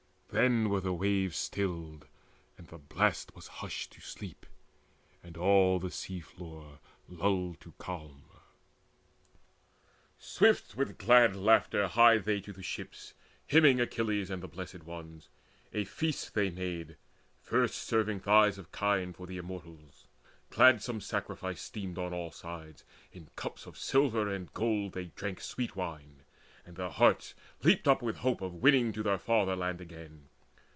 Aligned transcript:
Then 0.33 0.69
were 0.69 0.79
the 0.79 0.93
waves 0.93 1.35
stilled, 1.37 2.07
and 2.57 2.65
the 2.65 2.77
blast 2.77 3.35
was 3.35 3.47
hushed 3.59 3.91
To 3.91 3.99
sleep, 4.01 4.45
and 5.21 5.35
all 5.35 5.77
the 5.77 5.91
sea 5.91 6.21
flood 6.21 6.79
lulled 7.09 7.59
to 7.59 7.73
calm. 7.77 8.23
Swift 10.17 10.73
with 10.77 10.97
glad 10.97 11.35
laughter 11.35 11.85
hied 11.89 12.23
they 12.23 12.39
to 12.39 12.53
the 12.53 12.63
ships, 12.63 13.13
Hymning 13.45 13.81
Achilles 13.81 14.29
and 14.29 14.41
the 14.41 14.47
Blessed 14.47 14.85
Ones. 14.85 15.27
A 15.73 15.83
feast 15.83 16.33
they 16.33 16.49
made, 16.49 16.95
first 17.41 17.75
severing 17.79 18.21
thighs 18.21 18.57
of 18.57 18.71
kine 18.71 19.11
For 19.11 19.27
the 19.27 19.37
Immortals. 19.37 20.07
Gladsome 20.49 21.01
sacrifice 21.01 21.61
Steamed 21.61 21.97
on 21.97 22.13
all 22.13 22.31
sides: 22.31 22.85
in 23.11 23.27
cups 23.35 23.65
of 23.65 23.77
silver 23.77 24.29
and 24.33 24.53
gold 24.53 24.93
They 24.93 25.07
drank 25.07 25.41
sweet 25.41 25.75
wine: 25.75 26.23
their 26.67 26.89
hearts 26.89 27.33
leaped 27.63 27.85
up 27.85 28.01
with 28.01 28.17
hope 28.17 28.39
Of 28.39 28.53
winning 28.53 28.93
to 28.93 29.03
their 29.03 29.17
fatherland 29.17 29.81
again. 29.81 30.29